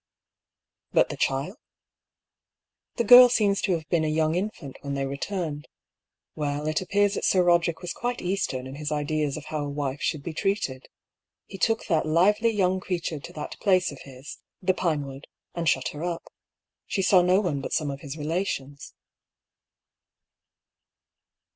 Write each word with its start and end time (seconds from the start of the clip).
«But 0.93 1.09
the 1.09 1.15
child?"" 1.15 1.57
The 2.97 3.03
girl 3.03 3.29
seems 3.29 3.61
to 3.61 3.73
have 3.73 3.87
been 3.89 4.03
a 4.03 4.07
young 4.07 4.33
infant 4.33 4.77
when 4.81 4.95
they 4.95 5.05
returned. 5.05 5.67
Well, 6.33 6.65
it 6.65 6.81
appears 6.81 7.13
that 7.13 7.23
Sir 7.23 7.43
Roderick 7.43 7.83
was 7.83 7.93
quite 7.93 8.19
Eastern 8.19 8.65
in 8.65 8.77
his 8.77 8.91
ideas 8.91 9.37
of 9.37 9.45
how 9.45 9.63
a 9.63 9.69
wife 9.69 10.01
should 10.01 10.23
be 10.23 10.33
treated. 10.33 10.87
He 11.45 11.59
took 11.59 11.85
that 11.85 12.07
lively 12.07 12.49
young 12.49 12.79
creature 12.79 13.19
to 13.19 13.33
that 13.33 13.59
place 13.59 13.91
of 13.91 13.99
his, 14.01 14.39
the 14.59 14.73
Pinewood, 14.73 15.27
and 15.53 15.69
shut 15.69 15.89
her 15.89 16.03
up. 16.03 16.23
She 16.87 17.03
saw 17.03 17.21
no 17.21 17.39
one 17.39 17.61
but 17.61 17.71
some 17.71 17.91
of 17.91 18.01
his 18.01 18.17
relations." 18.17 18.95